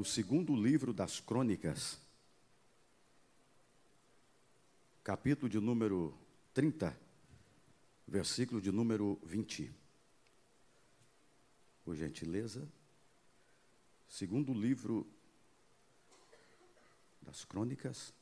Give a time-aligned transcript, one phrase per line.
[0.00, 2.00] no segundo livro das Crônicas,
[5.04, 6.18] capítulo de número
[6.54, 6.98] 30,
[8.06, 9.70] versículo de número 20.
[11.84, 12.66] Por gentileza,
[14.08, 15.06] segundo livro
[17.20, 18.14] das Crônicas,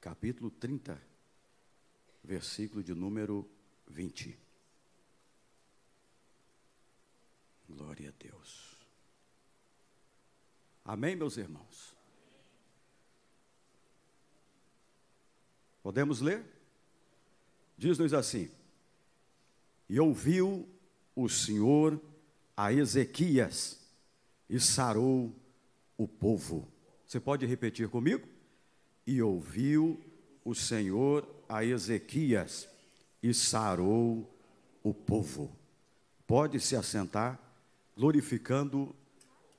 [0.00, 1.00] capítulo 30,
[2.24, 3.48] versículo de número
[3.86, 4.47] 20.
[7.68, 8.76] Glória a Deus.
[10.84, 11.94] Amém, meus irmãos?
[15.82, 16.44] Podemos ler?
[17.76, 18.50] Diz-nos assim:
[19.88, 20.66] E ouviu
[21.14, 22.00] o Senhor
[22.56, 23.78] a Ezequias
[24.48, 25.34] e sarou
[25.96, 26.66] o povo.
[27.06, 28.26] Você pode repetir comigo?
[29.06, 30.02] E ouviu
[30.44, 32.68] o Senhor a Ezequias
[33.22, 34.28] e sarou
[34.82, 35.54] o povo.
[36.26, 37.47] Pode se assentar
[37.98, 38.94] glorificando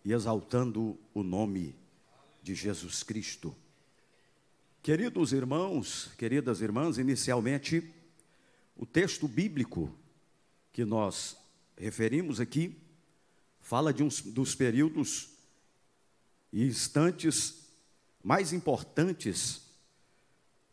[0.05, 1.75] e exaltando o nome
[2.41, 3.53] de Jesus Cristo.
[4.81, 7.93] Queridos irmãos, queridas irmãs, inicialmente,
[8.77, 9.93] o texto bíblico
[10.71, 11.35] que nós
[11.75, 12.77] referimos aqui
[13.59, 15.31] fala de um dos períodos
[16.53, 17.67] e instantes
[18.23, 19.63] mais importantes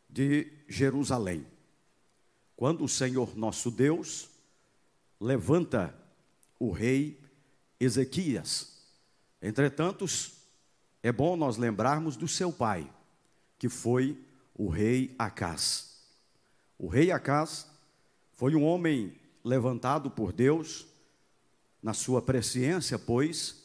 [0.08, 1.44] de Jerusalém.
[2.54, 4.30] Quando o Senhor nosso Deus
[5.20, 5.92] levanta
[6.60, 7.25] o rei
[7.78, 8.76] Ezequias.
[9.40, 10.06] Entretanto,
[11.02, 12.90] é bom nós lembrarmos do seu pai,
[13.58, 14.18] que foi
[14.54, 15.98] o rei Acás.
[16.78, 17.66] O rei Acás
[18.32, 20.86] foi um homem levantado por Deus,
[21.82, 23.62] na sua presciência, pois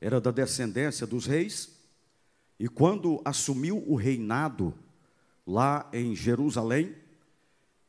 [0.00, 1.70] era da descendência dos reis,
[2.58, 4.72] e quando assumiu o reinado
[5.46, 6.94] lá em Jerusalém,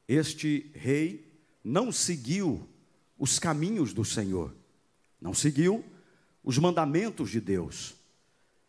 [0.08, 1.32] este rei
[1.64, 2.68] não seguiu
[3.18, 4.54] os caminhos do Senhor
[5.26, 5.84] não seguiu
[6.44, 7.96] os mandamentos de Deus.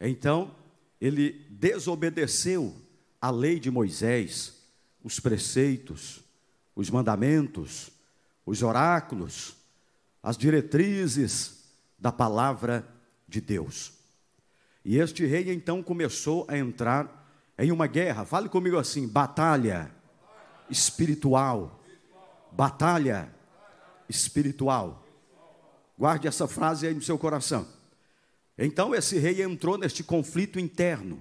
[0.01, 0.57] Então,
[0.99, 2.75] ele desobedeceu
[3.21, 4.63] a lei de Moisés,
[5.05, 6.25] os preceitos,
[6.75, 7.91] os mandamentos,
[8.47, 9.55] os oráculos,
[10.23, 11.65] as diretrizes
[11.99, 12.89] da palavra
[13.29, 13.93] de Deus.
[14.83, 17.29] E este rei então começou a entrar
[17.59, 18.25] em uma guerra.
[18.25, 19.91] Fale comigo assim: batalha
[20.71, 21.85] espiritual.
[22.51, 23.31] Batalha
[24.09, 25.06] espiritual.
[25.99, 27.67] Guarde essa frase aí no seu coração.
[28.59, 31.21] Então esse rei entrou neste conflito interno,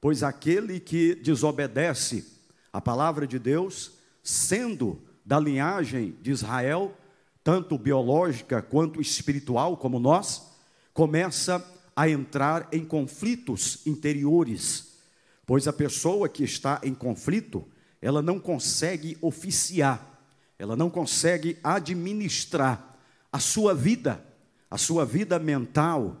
[0.00, 2.26] pois aquele que desobedece
[2.72, 6.96] a palavra de Deus, sendo da linhagem de Israel,
[7.44, 10.50] tanto biológica quanto espiritual, como nós,
[10.92, 11.64] começa
[11.94, 14.98] a entrar em conflitos interiores,
[15.46, 17.66] pois a pessoa que está em conflito,
[18.00, 20.20] ela não consegue oficiar,
[20.58, 22.91] ela não consegue administrar
[23.32, 24.22] a sua vida,
[24.70, 26.18] a sua vida mental,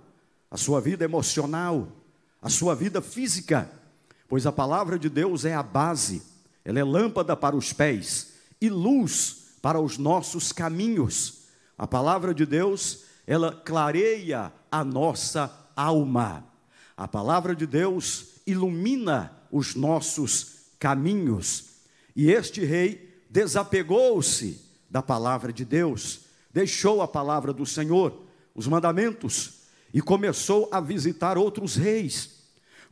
[0.50, 1.88] a sua vida emocional,
[2.40, 3.70] a sua vida física,
[4.26, 6.22] pois a palavra de Deus é a base,
[6.64, 11.42] ela é lâmpada para os pés e luz para os nossos caminhos.
[11.76, 16.44] A palavra de Deus, ela clareia a nossa alma.
[16.96, 21.70] A palavra de Deus ilumina os nossos caminhos.
[22.14, 28.22] E este rei desapegou-se da palavra de Deus deixou a palavra do Senhor,
[28.54, 32.42] os mandamentos, e começou a visitar outros reis,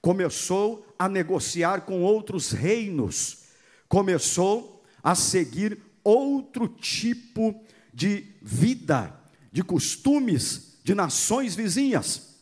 [0.01, 3.45] começou a negociar com outros reinos,
[3.89, 7.59] começou a seguir outro tipo
[7.93, 9.15] de vida,
[9.53, 12.37] de costumes de nações vizinhas.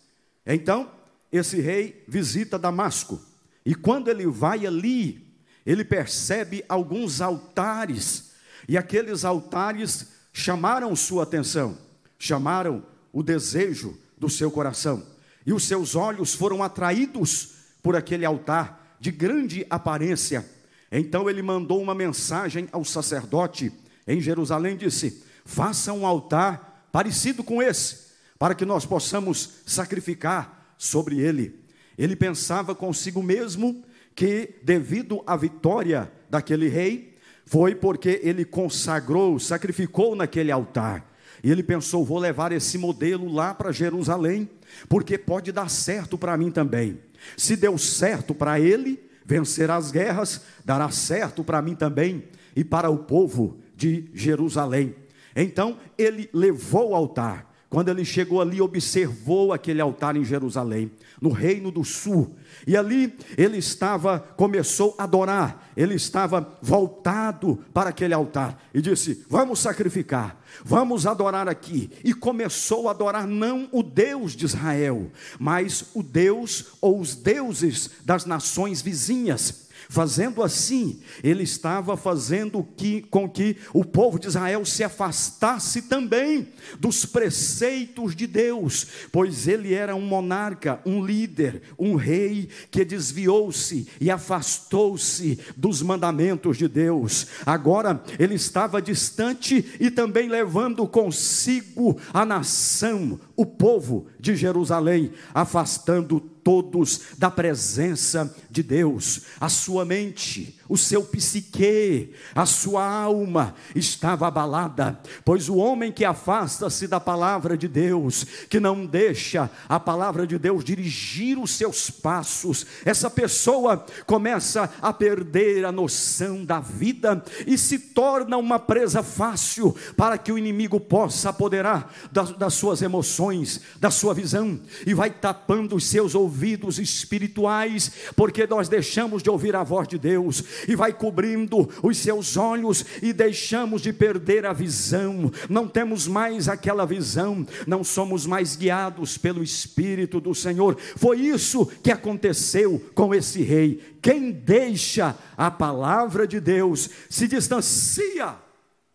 [0.47, 0.91] Então,
[1.31, 3.21] esse rei visita Damasco,
[3.65, 5.27] e quando ele vai ali,
[5.67, 8.33] ele percebe alguns altares,
[8.69, 11.77] e aqueles altares chamaram sua atenção,
[12.17, 15.05] chamaram o desejo do seu coração,
[15.45, 20.49] e os seus olhos foram atraídos por aquele altar de grande aparência.
[20.93, 23.73] Então ele mandou uma mensagem ao sacerdote
[24.07, 31.19] em Jerusalém disse: "Faça um altar parecido com esse, para que nós possamos sacrificar sobre
[31.19, 31.59] ele".
[31.99, 33.83] Ele pensava consigo mesmo
[34.15, 37.08] que devido à vitória daquele rei,
[37.49, 41.11] foi porque ele consagrou, sacrificou naquele altar.
[41.43, 44.51] E ele pensou: vou levar esse modelo lá para Jerusalém,
[44.87, 47.01] porque pode dar certo para mim também.
[47.39, 52.25] Se deu certo para ele vencer as guerras, dará certo para mim também
[52.55, 54.95] e para o povo de Jerusalém.
[55.35, 61.31] Então ele levou o altar, quando ele chegou ali, observou aquele altar em Jerusalém, no
[61.31, 62.35] reino do sul.
[62.67, 69.23] E ali ele estava, começou a adorar, ele estava voltado para aquele altar e disse:
[69.29, 71.91] Vamos sacrificar, vamos adorar aqui.
[72.03, 77.91] E começou a adorar não o Deus de Israel, mas o Deus ou os deuses
[78.03, 79.68] das nações vizinhas.
[79.89, 86.49] Fazendo assim, ele estava fazendo que, com que o povo de Israel se afastasse também
[86.79, 93.89] dos preceitos de Deus, pois ele era um monarca, um líder, um rei que desviou-se
[94.01, 97.27] e afastou-se dos mandamentos de Deus.
[97.47, 106.19] Agora ele estava distante e também levando consigo a nação, o povo de Jerusalém, afastando
[106.19, 109.27] todos da presença de Deus.
[109.39, 116.05] A sua mente, o seu psique, a sua alma estava abalada, pois o homem que
[116.05, 121.91] afasta-se da palavra de Deus, que não deixa a palavra de Deus dirigir os seus
[121.91, 129.03] passos, essa pessoa começa a perder a noção da vida e se torna uma presa
[129.03, 134.93] fácil para que o inimigo possa apoderar das, das suas emoções, da sua visão e
[134.93, 140.45] vai tapando os seus ouvidos espirituais, porque nós deixamos de ouvir a voz de Deus
[140.67, 145.31] e vai cobrindo os seus olhos e deixamos de perder a visão.
[145.49, 150.77] Não temos mais aquela visão, não somos mais guiados pelo Espírito do Senhor.
[150.97, 153.99] Foi isso que aconteceu com esse rei.
[154.01, 158.37] Quem deixa a palavra de Deus se distancia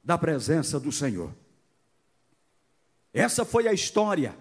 [0.04, 1.32] da presença do Senhor.
[3.14, 4.36] Essa foi a história.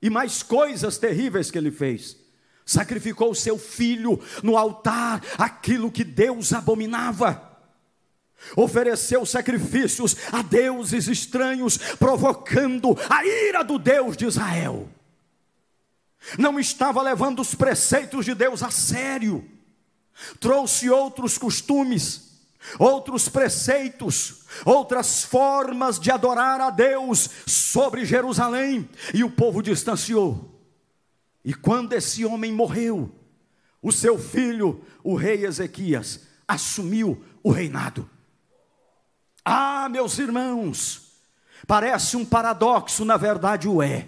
[0.00, 2.21] E mais coisas terríveis que ele fez
[2.64, 7.50] sacrificou o seu filho no altar, aquilo que Deus abominava.
[8.56, 14.88] Ofereceu sacrifícios a deuses estranhos, provocando a ira do Deus de Israel.
[16.38, 19.48] Não estava levando os preceitos de Deus a sério,
[20.38, 22.32] trouxe outros costumes,
[22.78, 30.51] outros preceitos, outras formas de adorar a Deus sobre Jerusalém, e o povo distanciou.
[31.44, 33.10] E quando esse homem morreu,
[33.80, 38.08] o seu filho, o rei Ezequias, assumiu o reinado.
[39.44, 41.20] Ah, meus irmãos,
[41.66, 44.06] parece um paradoxo, na verdade o é,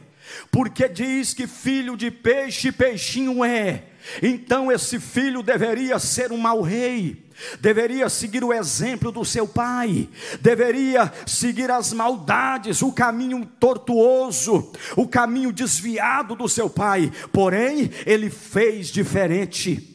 [0.50, 3.84] porque diz que filho de peixe, peixinho é.
[4.22, 7.24] Então esse filho deveria ser um mau rei
[7.60, 10.08] deveria seguir o exemplo do seu pai,
[10.40, 18.30] deveria seguir as maldades, o caminho tortuoso, o caminho desviado do seu pai, porém, ele
[18.30, 19.90] fez diferente.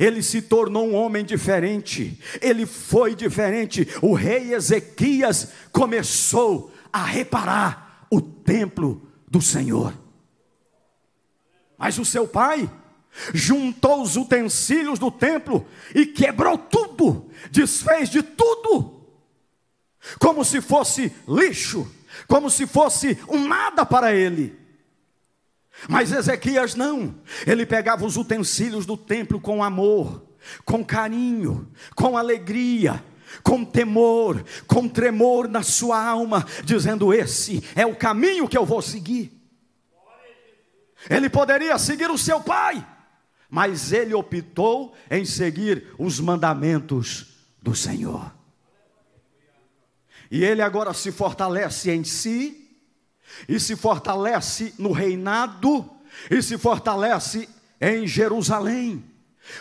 [0.00, 3.86] Ele se tornou um homem diferente, ele foi diferente.
[4.02, 9.05] O rei Ezequias começou a reparar o templo
[9.36, 9.92] do Senhor.
[11.76, 12.70] Mas o seu pai,
[13.34, 19.04] juntou os utensílios do templo e quebrou tudo, desfez de tudo,
[20.18, 21.86] como se fosse lixo,
[22.26, 24.58] como se fosse um nada para ele.
[25.86, 27.14] Mas Ezequias não,
[27.46, 30.26] ele pegava os utensílios do templo com amor,
[30.64, 33.04] com carinho, com alegria,
[33.42, 38.82] com temor, com tremor na sua alma, dizendo: Esse é o caminho que eu vou
[38.82, 39.32] seguir.
[41.08, 42.86] Ele poderia seguir o seu pai,
[43.48, 47.26] mas ele optou em seguir os mandamentos
[47.60, 48.34] do Senhor.
[50.30, 52.68] E ele agora se fortalece em si,
[53.48, 55.88] e se fortalece no reinado,
[56.30, 57.48] e se fortalece
[57.80, 59.04] em Jerusalém.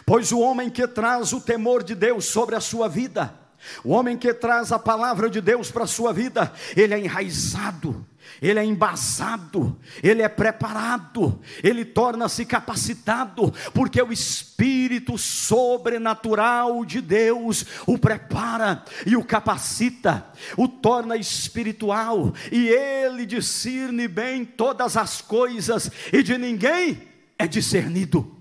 [0.05, 3.44] Pois o homem que traz o temor de Deus sobre a sua vida,
[3.83, 8.05] o homem que traz a palavra de Deus para a sua vida, ele é enraizado,
[8.41, 17.65] ele é embasado, ele é preparado, ele torna-se capacitado, porque o Espírito sobrenatural de Deus
[17.85, 20.25] o prepara e o capacita,
[20.57, 27.01] o torna espiritual, e ele discerne bem todas as coisas, e de ninguém
[27.37, 28.35] é discernido.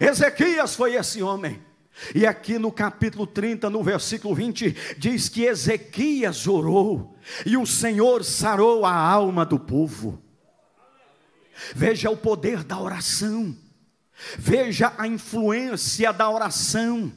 [0.00, 1.65] Ezequias foi esse homem.
[2.14, 8.22] E aqui no capítulo 30, no versículo 20, diz que Ezequias orou e o Senhor
[8.24, 10.22] sarou a alma do povo.
[11.74, 13.56] Veja o poder da oração,
[14.38, 17.12] veja a influência da oração.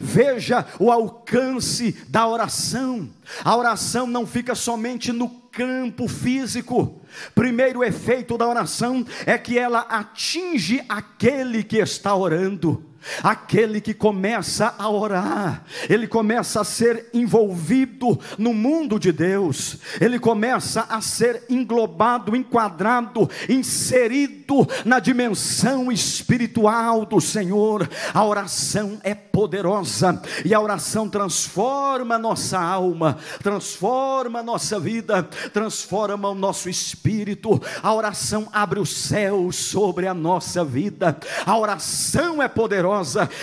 [0.00, 3.08] Veja o alcance da oração.
[3.44, 7.00] A oração não fica somente no campo físico.
[7.32, 12.87] Primeiro efeito da oração é que ela atinge aquele que está orando.
[13.22, 20.18] Aquele que começa a orar, ele começa a ser envolvido no mundo de Deus, ele
[20.18, 27.88] começa a ser englobado, enquadrado, inserido na dimensão espiritual do Senhor.
[28.12, 35.22] A oração é poderosa e a oração transforma nossa alma, transforma nossa vida,
[35.52, 37.60] transforma o nosso espírito.
[37.82, 41.16] A oração abre o céu sobre a nossa vida.
[41.46, 42.97] A oração é poderosa.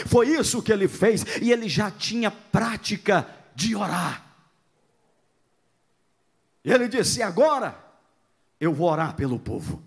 [0.05, 4.25] Foi isso que ele fez e ele já tinha prática de orar.
[6.63, 7.77] E ele disse: Agora
[8.59, 9.83] eu vou orar pelo povo.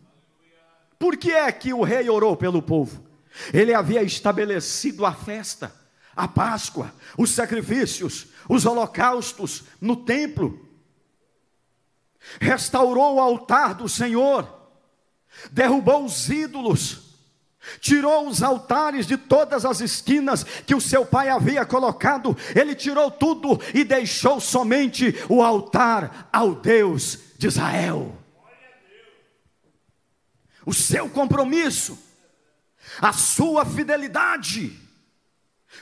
[0.98, 3.06] Por que é que o rei orou pelo povo?
[3.52, 5.72] Ele havia estabelecido a festa,
[6.16, 10.66] a Páscoa, os sacrifícios, os holocaustos no templo.
[12.40, 14.70] Restaurou o altar do Senhor,
[15.52, 17.08] derrubou os ídolos,
[17.81, 23.11] tirou os altares de todas as esquinas que o seu pai havia colocado, ele tirou
[23.11, 28.17] tudo e deixou somente o altar ao Deus de Israel.
[30.65, 31.99] O seu compromisso,
[33.00, 34.79] a sua fidelidade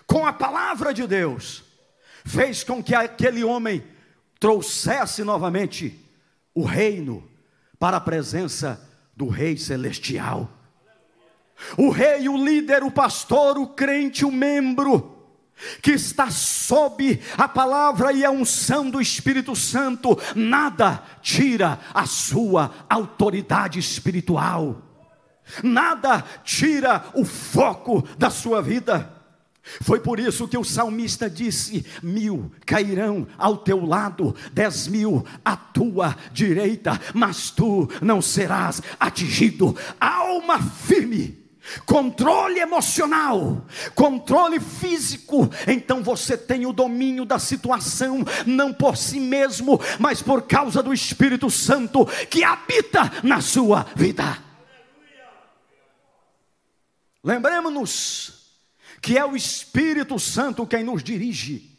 [0.06, 1.64] com a palavra de Deus,
[2.24, 3.82] fez com que aquele homem
[4.38, 5.98] trouxesse novamente
[6.54, 7.28] o reino
[7.78, 8.80] para a presença
[9.14, 10.55] do Rei Celestial.
[11.76, 15.16] O rei, o líder, o pastor, o crente, o membro,
[15.82, 22.72] que está sob a palavra e a unção do Espírito Santo, nada tira a sua
[22.88, 24.82] autoridade espiritual,
[25.62, 29.12] nada tira o foco da sua vida.
[29.80, 35.56] Foi por isso que o salmista disse: mil cairão ao teu lado, dez mil à
[35.56, 39.76] tua direita, mas tu não serás atingido.
[39.98, 41.45] Alma firme
[41.84, 49.80] controle emocional, controle físico, então você tem o domínio da situação, não por si mesmo,
[49.98, 54.38] mas por causa do Espírito Santo que habita na sua vida.
[57.22, 58.36] Lembremos-nos
[59.02, 61.76] que é o Espírito Santo quem nos dirige.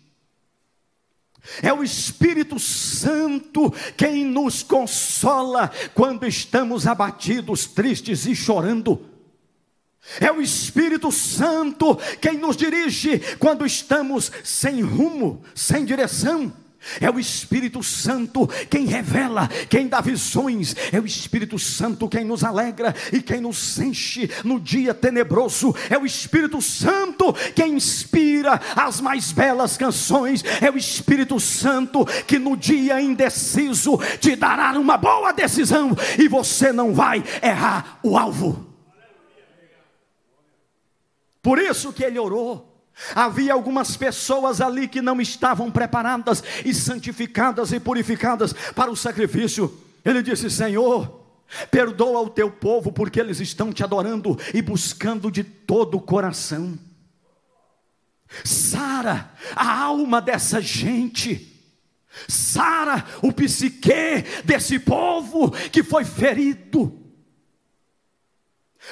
[1.61, 9.16] É o Espírito Santo quem nos consola quando estamos abatidos, tristes e chorando.
[10.19, 16.51] É o Espírito Santo quem nos dirige quando estamos sem rumo, sem direção.
[17.01, 20.75] É o Espírito Santo quem revela, quem dá visões.
[20.91, 25.75] É o Espírito Santo quem nos alegra e quem nos enche no dia tenebroso.
[25.89, 30.43] É o Espírito Santo quem inspira as mais belas canções.
[30.61, 36.71] É o Espírito Santo que no dia indeciso te dará uma boa decisão e você
[36.71, 38.66] não vai errar o alvo.
[41.41, 42.77] Por isso que ele orou.
[43.13, 49.71] Havia algumas pessoas ali que não estavam preparadas e santificadas e purificadas para o sacrifício.
[50.03, 51.23] Ele disse: Senhor,
[51.69, 56.77] perdoa o teu povo, porque eles estão te adorando e buscando de todo o coração.
[58.43, 61.63] Sara a alma dessa gente,
[62.27, 66.99] sara o psique desse povo que foi ferido.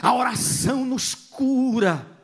[0.01, 2.14] A oração nos cura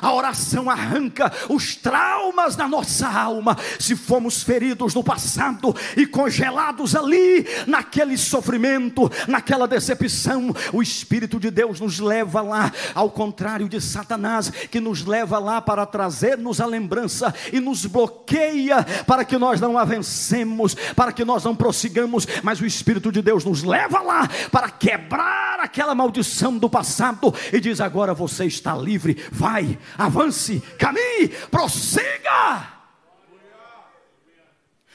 [0.00, 3.56] a oração arranca os traumas da nossa alma.
[3.78, 11.50] Se fomos feridos no passado e congelados ali, naquele sofrimento, naquela decepção, o Espírito de
[11.50, 16.66] Deus nos leva lá, ao contrário de Satanás, que nos leva lá para trazer-nos a
[16.66, 22.60] lembrança e nos bloqueia para que nós não avancemos, para que nós não prossigamos, mas
[22.60, 27.80] o Espírito de Deus nos leva lá para quebrar aquela maldição do passado e diz:
[27.80, 32.74] agora você está livre, vai avance, caminhe, prossiga.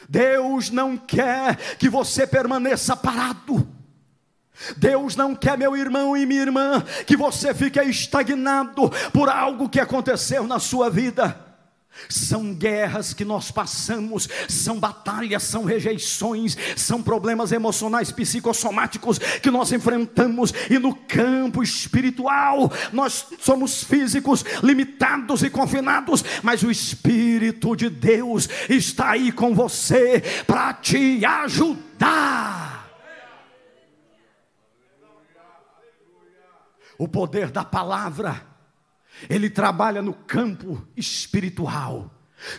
[0.07, 3.67] Deus não quer que você permaneça parado.
[4.75, 9.79] Deus não quer, meu irmão e minha irmã, que você fique estagnado por algo que
[9.79, 11.48] aconteceu na sua vida.
[12.07, 19.71] São guerras que nós passamos, são batalhas, são rejeições, são problemas emocionais, psicossomáticos que nós
[19.71, 27.89] enfrentamos, e no campo espiritual nós somos físicos, limitados e confinados, mas o Espírito de
[27.89, 32.87] Deus está aí com você para te ajudar.
[36.97, 38.48] O poder da palavra
[39.29, 42.13] ele trabalha no campo espiritual.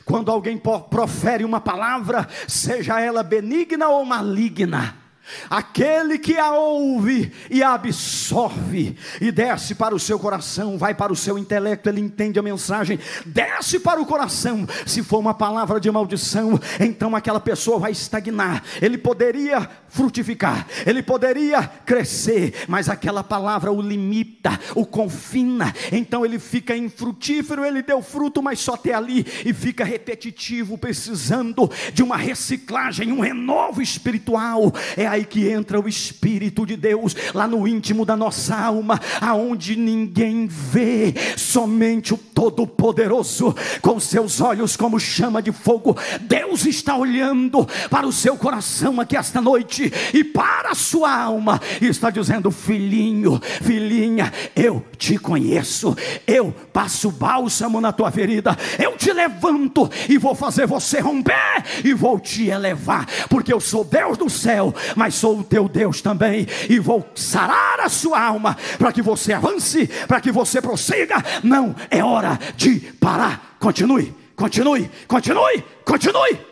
[0.05, 5.00] Quando alguém profere uma palavra, seja ela benigna ou maligna,
[5.49, 11.13] Aquele que a ouve e a absorve e desce para o seu coração, vai para
[11.13, 14.67] o seu intelecto, ele entende a mensagem, desce para o coração.
[14.87, 18.63] Se for uma palavra de maldição, então aquela pessoa vai estagnar.
[18.81, 25.75] Ele poderia frutificar, ele poderia crescer, mas aquela palavra o limita, o confina.
[25.93, 31.71] Então ele fica infrutífero, ele deu fruto, mas só até ali e fica repetitivo, precisando
[31.93, 34.73] de uma reciclagem, um renovo espiritual.
[34.97, 39.77] É aí que entra o Espírito de Deus lá no íntimo da nossa alma, aonde
[39.77, 45.97] ninguém vê, somente o Todo-Poderoso, com seus olhos como chama de fogo.
[46.23, 51.61] Deus está olhando para o seu coração aqui esta noite e para a sua alma,
[51.81, 55.97] e está dizendo: Filhinho, filhinha, eu te conheço,
[56.27, 61.93] eu passo bálsamo na tua ferida, eu te levanto e vou fazer você romper e
[61.93, 66.47] vou te elevar, porque eu sou Deus do céu, mas sou o teu Deus também,
[66.69, 71.17] e vou sarar a sua alma, para que você avance, para que você prossiga.
[71.43, 73.57] Não é hora de parar.
[73.59, 76.47] Continue, continue, continue, continue.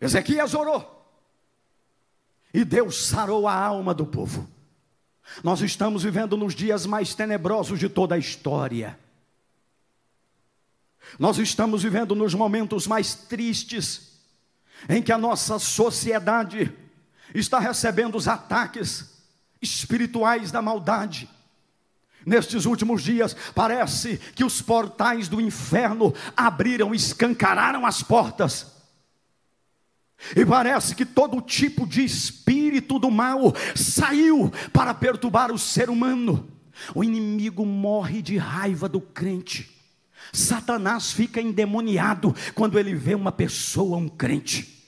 [0.00, 0.96] Ezequias orou.
[2.54, 4.48] E Deus sarou a alma do povo.
[5.44, 8.98] Nós estamos vivendo nos dias mais tenebrosos de toda a história.
[11.18, 14.07] Nós estamos vivendo nos momentos mais tristes
[14.88, 16.72] em que a nossa sociedade
[17.34, 19.18] está recebendo os ataques
[19.60, 21.28] espirituais da maldade.
[22.24, 28.78] Nestes últimos dias, parece que os portais do inferno abriram, escancararam as portas.
[30.36, 36.50] E parece que todo tipo de espírito do mal saiu para perturbar o ser humano.
[36.94, 39.77] O inimigo morre de raiva do crente.
[40.32, 44.78] Satanás fica endemoniado quando ele vê uma pessoa, um crente.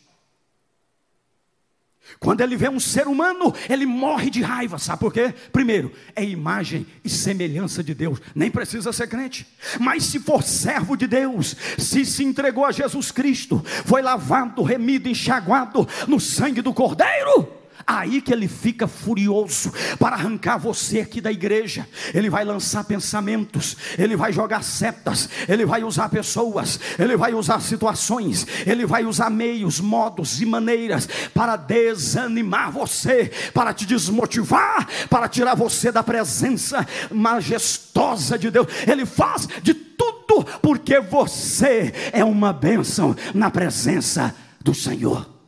[2.18, 5.32] Quando ele vê um ser humano, ele morre de raiva, sabe por quê?
[5.52, 9.46] Primeiro, é imagem e semelhança de Deus, nem precisa ser crente,
[9.78, 15.08] mas se for servo de Deus, se se entregou a Jesus Cristo, foi lavado, remido,
[15.08, 21.32] enxaguado no sangue do Cordeiro, Aí que ele fica furioso para arrancar você aqui da
[21.32, 21.86] igreja.
[22.14, 27.60] Ele vai lançar pensamentos, ele vai jogar setas, ele vai usar pessoas, ele vai usar
[27.60, 35.28] situações, ele vai usar meios, modos e maneiras para desanimar você, para te desmotivar, para
[35.28, 38.66] tirar você da presença majestosa de Deus.
[38.86, 45.39] Ele faz de tudo porque você é uma bênção na presença do Senhor.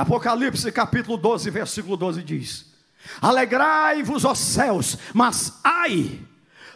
[0.00, 2.72] Apocalipse capítulo 12, versículo 12 diz:
[3.20, 6.26] Alegrai-vos, ó céus, mas ai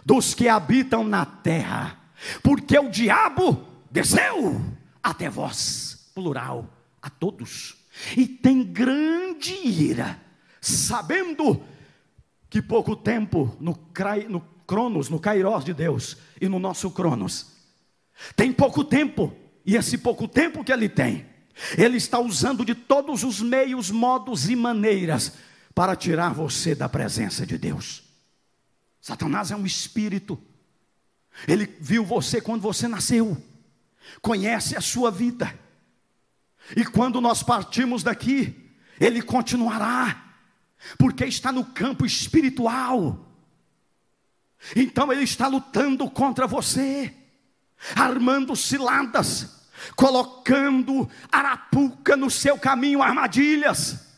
[0.05, 1.99] dos que habitam na terra,
[2.43, 4.61] porque o diabo desceu
[5.03, 6.69] até vós, plural,
[7.01, 7.77] a todos,
[8.15, 10.21] e tem grande ira,
[10.61, 11.63] sabendo
[12.51, 13.75] que pouco tempo no,
[14.29, 17.55] no Cronos, no Kairos de Deus e no nosso Cronos,
[18.37, 19.35] tem pouco tempo,
[19.65, 21.33] e esse pouco tempo que ele tem,
[21.79, 25.33] ele está usando de todos os meios, modos e maneiras
[25.75, 28.03] para tirar você da presença de Deus.
[29.01, 30.41] Satanás é um espírito.
[31.47, 33.41] Ele viu você quando você nasceu,
[34.21, 35.59] conhece a sua vida.
[36.77, 40.35] E quando nós partimos daqui, ele continuará,
[40.99, 43.29] porque está no campo espiritual.
[44.75, 47.15] Então ele está lutando contra você,
[47.95, 49.54] armando ciladas
[49.97, 54.14] colocando arapuca no seu caminho, armadilhas,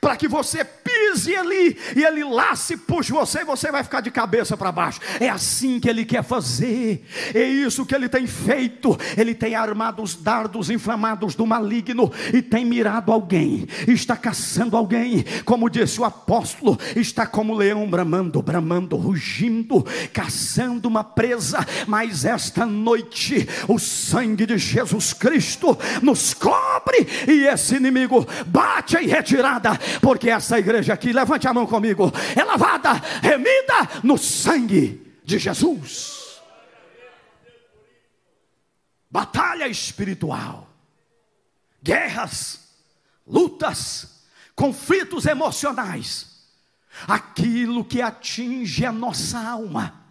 [0.00, 4.00] para que você pise ali e ele lá se puxe você e você vai ficar
[4.00, 5.00] de cabeça para baixo.
[5.20, 8.96] É assim que ele quer fazer, é isso que ele tem feito.
[9.16, 15.24] Ele tem armado os dardos inflamados do maligno e tem mirado alguém, está caçando alguém,
[15.44, 21.64] como disse o apóstolo, está como leão bramando, bramando, rugindo, caçando uma presa.
[21.86, 29.06] Mas esta noite, o sangue de Jesus Cristo nos cobre e esse inimigo bate em
[29.06, 35.38] retirada, porque essa igreja aqui, levante a mão comigo, é lavada, remida no sangue de
[35.38, 36.40] Jesus.
[39.10, 40.68] Batalha espiritual,
[41.82, 42.60] guerras,
[43.26, 46.48] lutas, conflitos emocionais,
[47.06, 50.04] aquilo que atinge a nossa alma,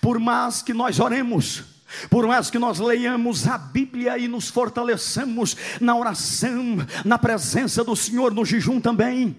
[0.00, 1.64] por mais que nós oremos,
[2.08, 7.96] por mais que nós leiamos a Bíblia e nos fortaleçamos na oração, na presença do
[7.96, 9.36] Senhor, no jejum também,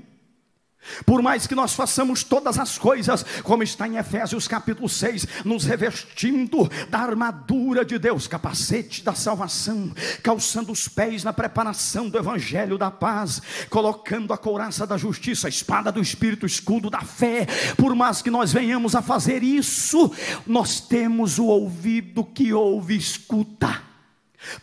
[1.05, 5.63] Por mais que nós façamos todas as coisas, como está em Efésios capítulo 6, nos
[5.63, 12.77] revestindo da armadura de Deus, capacete da salvação, calçando os pés na preparação do evangelho
[12.77, 17.45] da paz, colocando a couraça da justiça, a espada do espírito, o escudo da fé.
[17.77, 20.11] Por mais que nós venhamos a fazer isso,
[20.47, 23.81] nós temos o ouvido que ouve escuta.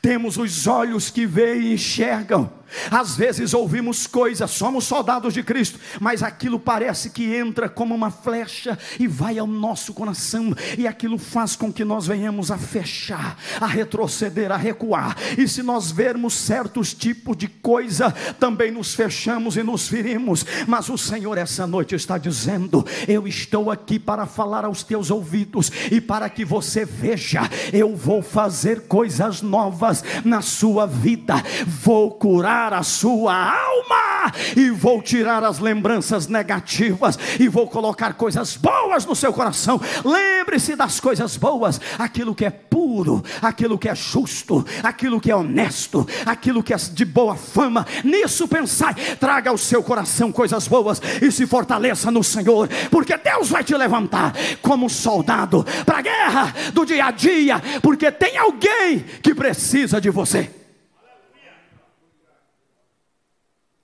[0.02, 2.57] Temos os olhos que veem e enxergam,
[2.90, 8.10] às vezes ouvimos coisas, somos soldados de Cristo, mas aquilo parece que entra como uma
[8.10, 13.36] flecha e vai ao nosso coração, e aquilo faz com que nós venhamos a fechar,
[13.60, 15.16] a retroceder, a recuar.
[15.36, 20.44] E se nós vermos certos tipos de coisa, também nos fechamos e nos ferimos.
[20.66, 25.70] Mas o Senhor essa noite está dizendo: Eu estou aqui para falar aos teus ouvidos
[25.90, 31.34] e para que você veja, eu vou fazer coisas novas na sua vida,
[31.66, 38.56] vou curar a sua alma, e vou tirar as lembranças negativas, e vou colocar coisas
[38.56, 39.80] boas no seu coração.
[40.04, 45.36] Lembre-se das coisas boas, aquilo que é puro, aquilo que é justo, aquilo que é
[45.36, 47.86] honesto, aquilo que é de boa fama.
[48.04, 53.48] Nisso pensai, traga ao seu coração coisas boas e se fortaleça no Senhor, porque Deus
[53.48, 59.04] vai te levantar como soldado para a guerra do dia a dia, porque tem alguém
[59.22, 60.50] que precisa de você.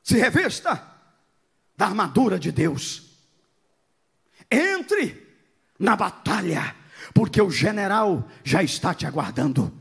[0.05, 0.87] Se revista
[1.77, 3.03] da armadura de Deus.
[4.51, 5.27] Entre
[5.79, 6.77] na batalha,
[7.15, 9.73] porque o general já está te aguardando.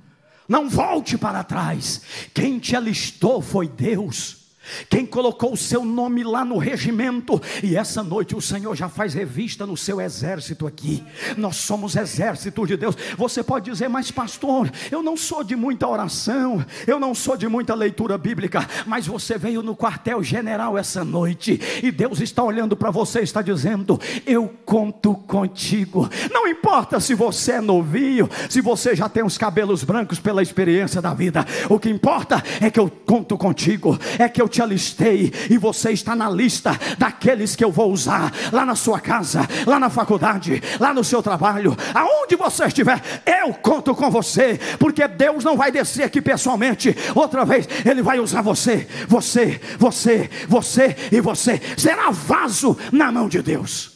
[0.47, 2.01] Não volte para trás.
[2.33, 4.42] Quem te alistou foi Deus.
[4.89, 9.13] Quem colocou o seu nome lá no regimento, e essa noite o Senhor já faz
[9.13, 11.03] revista no seu exército aqui.
[11.37, 12.95] Nós somos exército de Deus.
[13.17, 17.47] Você pode dizer, mas pastor, eu não sou de muita oração, eu não sou de
[17.47, 22.91] muita leitura bíblica, mas você veio no quartel-general essa noite, e Deus está olhando para
[22.91, 26.09] você e está dizendo: Eu conto contigo.
[26.31, 31.01] Não importa se você é novinho, se você já tem os cabelos brancos pela experiência
[31.01, 35.33] da vida, o que importa é que eu conto contigo, é que eu te alistei
[35.49, 39.79] e você está na lista daqueles que eu vou usar lá na sua casa, lá
[39.79, 45.43] na faculdade, lá no seu trabalho, aonde você estiver, eu conto com você, porque Deus
[45.43, 51.19] não vai descer aqui pessoalmente, outra vez, Ele vai usar você, você, você, você e
[51.19, 53.91] você, será vaso na mão de Deus.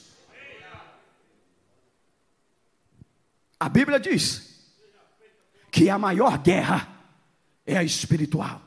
[3.60, 4.66] A Bíblia diz
[5.72, 6.88] que a maior guerra
[7.66, 8.67] é a espiritual.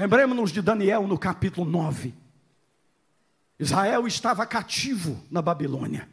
[0.00, 2.14] Lembremos-nos de Daniel no capítulo 9.
[3.58, 6.08] Israel estava cativo na Babilônia.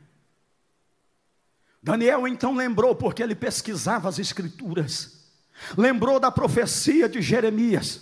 [1.82, 5.32] Daniel então lembrou, porque ele pesquisava as Escrituras,
[5.78, 8.02] lembrou da profecia de Jeremias.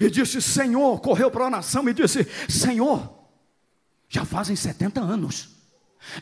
[0.00, 3.22] E disse: Senhor, correu para a nação e disse: Senhor,
[4.08, 5.50] já fazem 70 anos.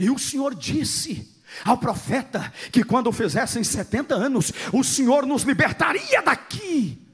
[0.01, 6.23] E o Senhor disse ao profeta que quando fizessem 70 anos, o Senhor nos libertaria
[6.23, 7.07] daqui.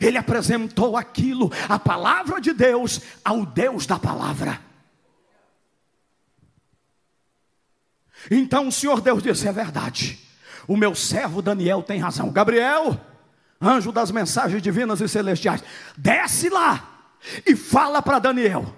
[0.00, 4.60] Ele apresentou aquilo, a palavra de Deus, ao Deus da palavra.
[8.30, 10.18] Então o Senhor Deus disse: é verdade,
[10.66, 12.30] o meu servo Daniel tem razão.
[12.30, 12.98] Gabriel,
[13.60, 15.62] anjo das mensagens divinas e celestiais,
[15.96, 17.08] desce lá
[17.46, 18.74] e fala para Daniel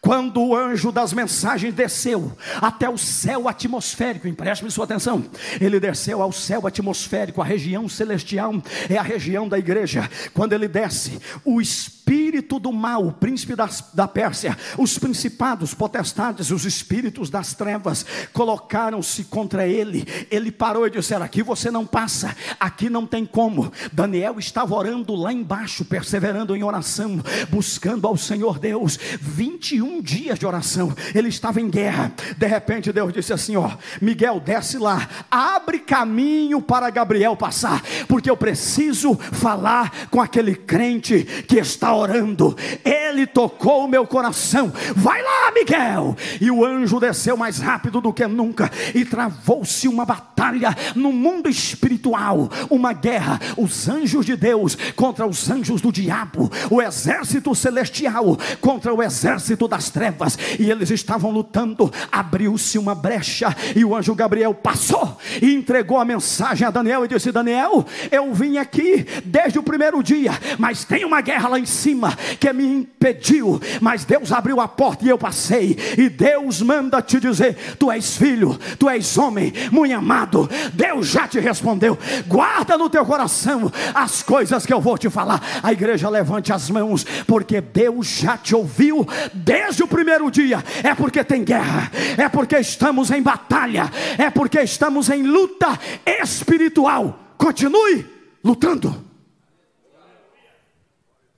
[0.00, 5.24] quando o anjo das mensagens desceu até o céu atmosférico, empreste-me sua atenção.
[5.60, 8.54] Ele desceu ao céu atmosférico, a região celestial
[8.88, 10.08] é a região da igreja.
[10.32, 16.50] Quando ele desce, o espírito do mal, o príncipe das, da Pérsia, os principados, potestades,
[16.50, 20.04] os espíritos das trevas colocaram-se contra ele.
[20.30, 23.72] Ele parou e disse: Aqui você não passa, aqui não tem como.
[23.92, 28.98] Daniel estava orando lá embaixo, perseverando em oração, buscando ao Senhor Deus.
[29.20, 32.12] 21 21 dias de oração, ele estava em guerra.
[32.36, 38.30] De repente, Deus disse assim: Ó, Miguel, desce lá, abre caminho para Gabriel passar, porque
[38.30, 42.56] eu preciso falar com aquele crente que está orando.
[42.84, 44.70] Ele tocou o meu coração.
[44.94, 46.16] Vai lá, Miguel.
[46.40, 51.48] E o anjo desceu mais rápido do que nunca e travou-se uma batalha no mundo
[51.48, 53.40] espiritual, uma guerra.
[53.56, 59.69] Os anjos de Deus contra os anjos do diabo, o exército celestial contra o exército
[59.70, 61.90] das trevas e eles estavam lutando.
[62.12, 67.08] Abriu-se uma brecha e o anjo Gabriel passou e entregou a mensagem a Daniel e
[67.08, 71.66] disse: Daniel, eu vim aqui desde o primeiro dia, mas tem uma guerra lá em
[71.66, 75.76] cima que me impediu, mas Deus abriu a porta e eu passei.
[75.96, 80.48] E Deus manda te dizer: Tu és filho, tu és homem, muito amado.
[80.74, 81.96] Deus já te respondeu.
[82.26, 85.40] Guarda no teu coração as coisas que eu vou te falar.
[85.62, 89.06] A igreja levante as mãos, porque Deus já te ouviu
[89.50, 90.62] desde o primeiro dia.
[90.84, 97.18] É porque tem guerra, é porque estamos em batalha, é porque estamos em luta espiritual.
[97.36, 98.06] Continue
[98.44, 99.04] lutando.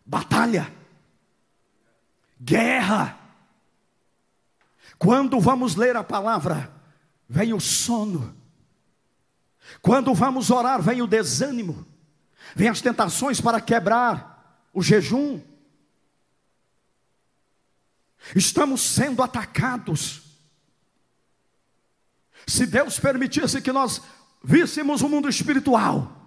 [0.04, 0.70] Batalha,
[2.38, 3.18] guerra.
[4.98, 6.70] Quando vamos ler a palavra,
[7.26, 8.36] vem o sono.
[9.80, 11.86] Quando vamos orar, vem o desânimo.
[12.54, 15.40] Vem as tentações para quebrar o jejum.
[18.34, 20.22] Estamos sendo atacados.
[22.46, 24.00] Se Deus permitisse que nós
[24.42, 26.22] víssemos o mundo espiritual,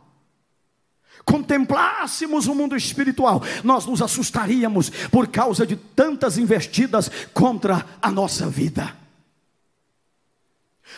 [1.26, 8.48] contemplássemos o mundo espiritual, nós nos assustaríamos por causa de tantas investidas contra a nossa
[8.48, 8.96] vida.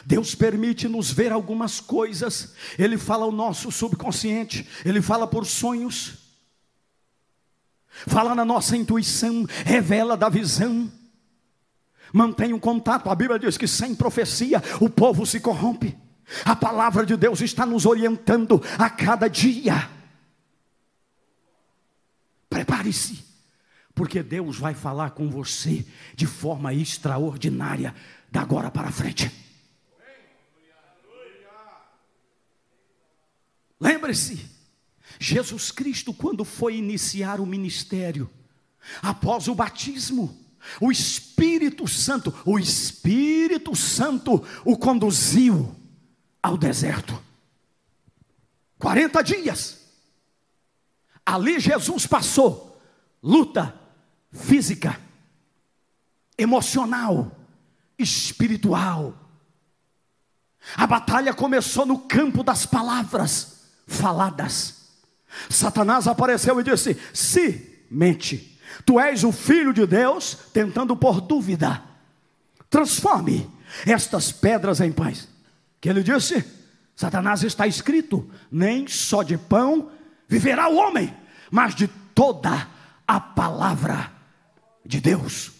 [0.06, 6.27] Deus permite nos ver algumas coisas, Ele fala ao nosso subconsciente, Ele fala por sonhos,
[8.06, 10.92] fala na nossa intuição, revela da visão.
[12.14, 15.98] Mantenha um contato, a Bíblia diz que sem profecia o povo se corrompe.
[16.44, 19.90] A palavra de Deus está nos orientando a cada dia.
[22.50, 23.24] Prepare-se,
[23.94, 27.94] porque Deus vai falar com você de forma extraordinária
[28.32, 29.32] da agora para frente.
[33.80, 34.57] Lembre-se,
[35.20, 38.30] Jesus Cristo, quando foi iniciar o ministério,
[39.02, 40.38] após o batismo,
[40.82, 45.76] o Espírito Santo, o Espírito Santo o conduziu
[46.42, 47.22] ao deserto.
[48.80, 49.78] 40 dias.
[51.26, 52.82] Ali Jesus passou
[53.22, 53.74] luta
[54.32, 55.00] física,
[56.38, 57.32] emocional,
[57.98, 59.14] espiritual.
[60.76, 64.77] A batalha começou no campo das palavras faladas.
[65.50, 71.84] Satanás apareceu e disse: Se mente, tu és o filho de Deus, tentando por dúvida,
[72.70, 73.50] transforme
[73.86, 75.28] estas pedras em pães.
[75.80, 76.44] Que ele disse:
[76.96, 79.92] Satanás está escrito: nem só de pão
[80.28, 81.16] viverá o homem,
[81.52, 82.68] mas de toda
[83.08, 84.12] a palavra
[84.86, 85.52] de Deus.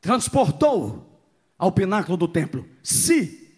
[0.00, 1.20] Transportou
[1.58, 2.66] ao pináculo do templo.
[2.82, 3.56] Se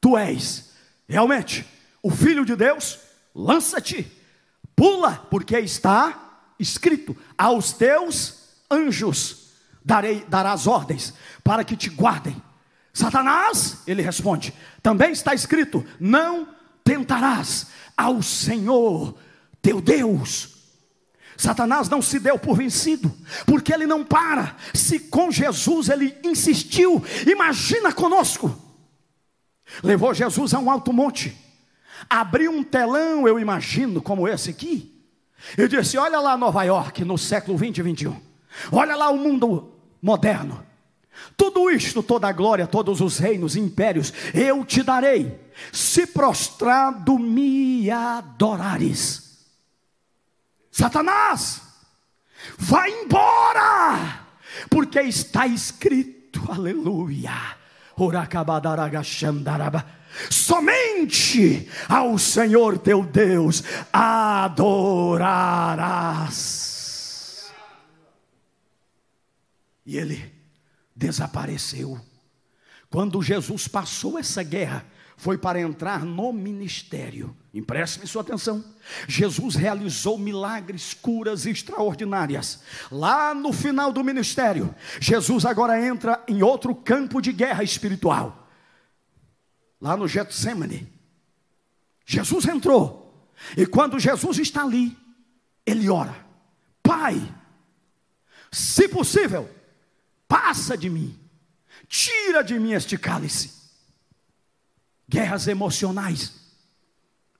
[0.00, 0.72] tu és
[1.08, 1.66] realmente
[2.02, 2.98] o filho de Deus,
[3.36, 4.10] lança-te,
[4.74, 9.50] pula, porque está escrito: aos teus anjos
[9.84, 11.12] darei darás ordens
[11.44, 12.42] para que te guardem.
[12.94, 16.48] Satanás, ele responde: também está escrito: não
[16.82, 19.14] tentarás ao Senhor
[19.60, 20.54] teu Deus.
[21.36, 24.56] Satanás não se deu por vencido, porque ele não para.
[24.72, 28.58] Se com Jesus ele insistiu, imagina conosco.
[29.82, 31.36] Levou Jesus a um alto monte,
[32.08, 34.96] abriu um telão, eu imagino, como esse aqui,
[35.56, 38.20] e disse: Olha lá Nova York no século 20 e 21,
[38.72, 40.64] olha lá o mundo moderno.
[41.36, 45.38] Tudo isto, toda a glória, todos os reinos, impérios, eu te darei,
[45.72, 49.44] se prostrado me adorares.
[50.70, 51.62] Satanás,
[52.58, 54.26] vai embora,
[54.68, 57.56] porque está escrito, aleluia,
[60.30, 64.66] somente ao Senhor teu Deus adorarás.
[69.84, 70.32] E ele
[70.94, 72.00] desapareceu.
[72.90, 74.84] Quando Jesus passou essa guerra,
[75.16, 77.34] foi para entrar no ministério.
[77.52, 78.62] Empreste-me sua atenção.
[79.08, 82.60] Jesus realizou milagres, curas extraordinárias.
[82.92, 88.46] Lá no final do ministério, Jesus agora entra em outro campo de guerra espiritual.
[89.80, 90.92] Lá no Getsemane.
[92.04, 93.32] Jesus entrou.
[93.56, 94.96] E quando Jesus está ali,
[95.64, 96.14] ele ora:
[96.82, 97.20] Pai,
[98.52, 99.50] se possível,
[100.28, 101.18] passa de mim,
[101.88, 103.65] tira de mim este cálice.
[105.08, 106.32] Guerras emocionais,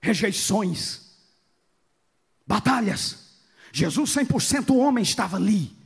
[0.01, 1.01] rejeições,
[2.47, 3.27] batalhas.
[3.73, 5.77] Jesus, 100% homem, estava ali.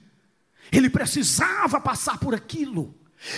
[0.71, 2.95] Ele precisava passar por aquilo.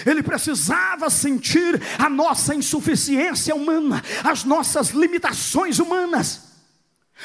[0.06, 6.52] Ele precisava sentir a nossa insuficiência humana, as nossas limitações humanas.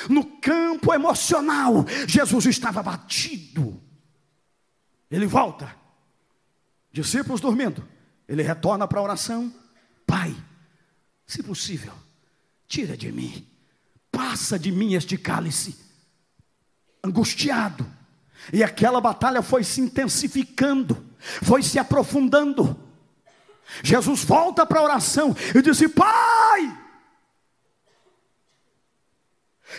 [0.10, 3.82] No campo emocional, Jesus estava batido.
[5.10, 5.76] Ele volta
[6.92, 7.88] discípulos dormindo,
[8.28, 9.54] ele retorna para a oração:
[10.06, 10.36] Pai,
[11.28, 11.94] se possível,
[12.68, 13.46] tira de mim,
[14.10, 15.86] passa de mim este cálice.
[17.04, 17.86] angustiado.
[18.52, 22.80] E aquela batalha foi se intensificando, foi se aprofundando.
[23.84, 26.88] Jesus volta para a oração e diz: Pai,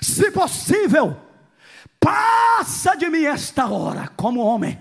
[0.02, 1.18] se possível,
[1.98, 4.78] passa de mim esta hora, como homem.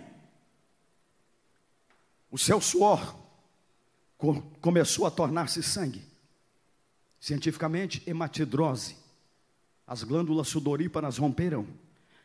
[2.30, 3.16] O seu suor
[4.62, 6.06] começou a tornar-se sangue.
[7.20, 8.96] Cientificamente, hematidrose.
[9.86, 11.68] As glândulas sudoríparas romperam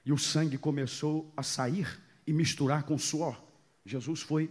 [0.05, 3.41] e o sangue começou a sair e misturar com suor.
[3.85, 4.51] Jesus foi.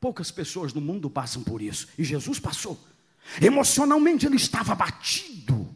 [0.00, 1.88] Poucas pessoas no mundo passam por isso.
[1.98, 2.78] E Jesus passou.
[3.42, 5.68] Emocionalmente ele estava abatido,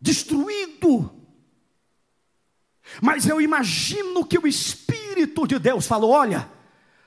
[0.00, 1.10] destruído.
[3.02, 6.48] Mas eu imagino que o Espírito de Deus falou: olha,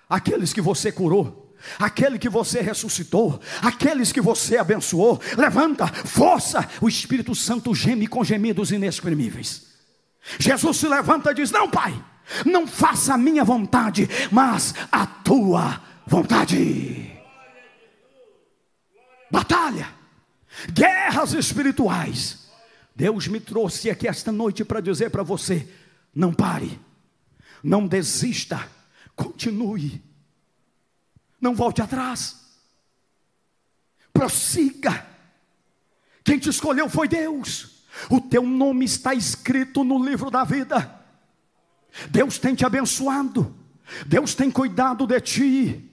[0.09, 6.87] aqueles que você curou, aquele que você ressuscitou, aqueles que você abençoou, levanta, força, o
[6.87, 9.67] Espírito Santo geme com gemidos inexprimíveis.
[10.37, 11.93] Jesus se levanta e diz: Não, Pai,
[12.45, 17.11] não faça a minha vontade, mas a tua vontade.
[19.31, 19.87] Batalha,
[20.71, 22.49] guerras espirituais.
[22.95, 25.67] Deus me trouxe aqui esta noite para dizer para você:
[26.13, 26.79] não pare,
[27.63, 28.67] não desista,
[29.15, 30.08] continue
[31.39, 32.37] não volte atrás.
[34.13, 35.07] Prossiga.
[36.23, 37.83] Quem te escolheu foi Deus.
[38.09, 40.99] O teu nome está escrito no livro da vida.
[42.09, 43.55] Deus tem te abençoado.
[44.05, 45.91] Deus tem cuidado de ti.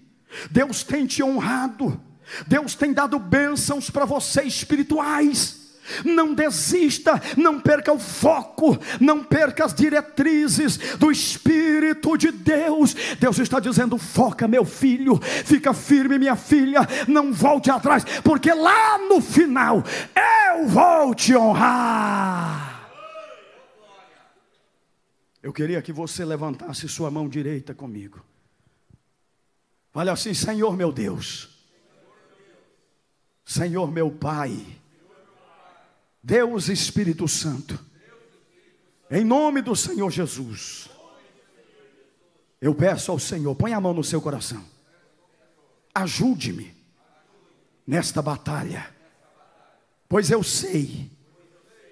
[0.51, 2.01] Deus tem te honrado.
[2.47, 5.66] Deus tem dado bênçãos para você espirituais.
[6.05, 12.95] Não desista, não perca o foco, não perca as diretrizes do Espírito de Deus.
[13.19, 18.99] Deus está dizendo: foca, meu filho, fica firme, minha filha, não volte atrás, porque lá
[18.99, 19.83] no final
[20.51, 22.77] eu vou te honrar.
[25.43, 28.21] Eu queria que você levantasse sua mão direita comigo.
[29.93, 31.49] Fale assim, Senhor meu Deus,
[33.45, 34.61] Senhor meu Pai.
[36.27, 37.79] Deus Espírito Santo,
[39.09, 40.91] em nome do Senhor Jesus,
[42.61, 44.65] eu peço ao Senhor, põe a mão no seu coração,
[45.95, 46.75] ajude-me
[47.87, 48.93] nesta batalha,
[50.09, 51.13] pois eu sei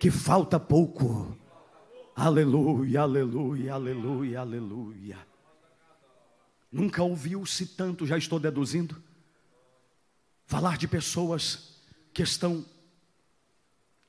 [0.01, 1.39] que falta pouco.
[2.17, 5.19] Aleluia, aleluia, aleluia, aleluia.
[6.73, 9.01] Nunca ouviu-se tanto, já estou deduzindo,
[10.45, 11.79] falar de pessoas
[12.13, 12.65] que estão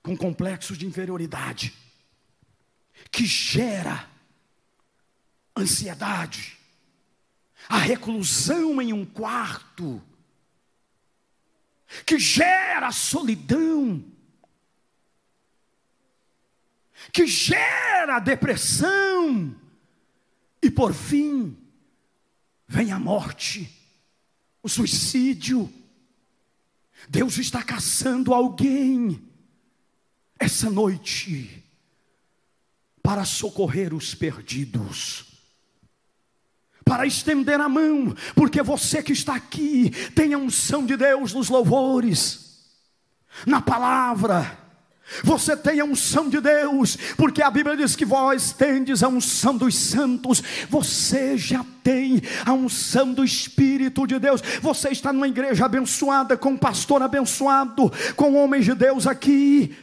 [0.06, 1.74] com complexos de inferioridade,
[3.10, 4.08] que gera
[5.58, 6.60] ansiedade,
[7.68, 10.00] a reclusão em um quarto,
[12.06, 14.06] que gera solidão,
[17.12, 19.60] que gera depressão,
[20.62, 21.58] e por fim,
[22.68, 23.76] vem a morte,
[24.62, 25.68] o suicídio.
[27.10, 29.34] Deus está caçando alguém
[30.46, 31.64] essa noite
[33.02, 35.26] para socorrer os perdidos.
[36.84, 41.50] Para estender a mão, porque você que está aqui tem a unção de Deus nos
[41.50, 42.64] louvores,
[43.46, 44.56] na palavra,
[45.24, 49.58] você tem a unção de Deus, porque a Bíblia diz que vós tendes a unção
[49.58, 54.42] dos santos, você já tem a unção do Espírito de Deus.
[54.62, 59.76] Você está numa igreja abençoada, com um pastor abençoado, com homens de Deus aqui.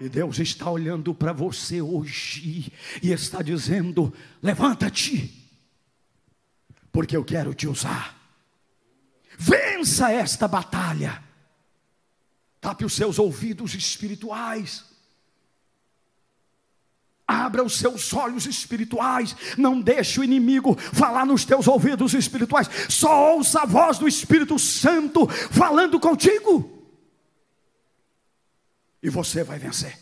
[0.00, 5.48] E Deus está olhando para você hoje e está dizendo: levanta-te,
[6.90, 8.18] porque eu quero te usar.
[9.38, 11.22] Vença esta batalha.
[12.60, 14.91] Tape os seus ouvidos espirituais.
[17.32, 23.32] Abra os seus olhos espirituais, não deixe o inimigo falar nos teus ouvidos espirituais, só
[23.34, 26.86] ouça a voz do Espírito Santo falando contigo,
[29.02, 29.98] e você vai vencer,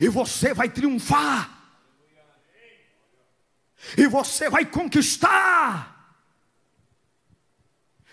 [0.00, 1.56] e você vai triunfar,
[3.96, 6.18] e você vai conquistar,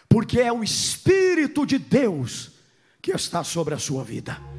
[0.08, 2.52] porque é o Espírito de Deus
[3.02, 4.55] que está sobre a sua vida.